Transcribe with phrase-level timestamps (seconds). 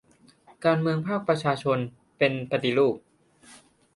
[0.65, 1.77] การเมืองภาคประชาชน
[2.17, 2.95] เป็น 'ปฏิรูป'